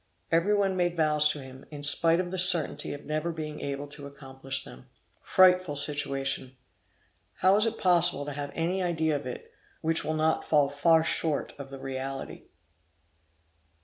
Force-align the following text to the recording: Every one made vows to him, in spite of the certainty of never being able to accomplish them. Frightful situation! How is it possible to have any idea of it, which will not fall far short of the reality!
Every 0.31 0.55
one 0.55 0.75
made 0.75 0.97
vows 0.97 1.29
to 1.29 1.41
him, 1.43 1.63
in 1.69 1.83
spite 1.83 2.19
of 2.19 2.31
the 2.31 2.39
certainty 2.39 2.91
of 2.91 3.05
never 3.05 3.31
being 3.31 3.59
able 3.61 3.85
to 3.89 4.07
accomplish 4.07 4.63
them. 4.63 4.87
Frightful 5.19 5.75
situation! 5.75 6.57
How 7.35 7.55
is 7.57 7.67
it 7.67 7.77
possible 7.77 8.25
to 8.25 8.31
have 8.33 8.49
any 8.55 8.81
idea 8.81 9.15
of 9.15 9.27
it, 9.27 9.53
which 9.81 10.03
will 10.03 10.15
not 10.15 10.43
fall 10.43 10.69
far 10.69 11.03
short 11.03 11.53
of 11.59 11.69
the 11.69 11.77
reality! 11.77 12.45